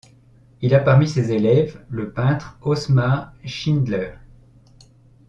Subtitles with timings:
[0.63, 4.13] Il a parmi ses élèves le peintre Osmar Schindler.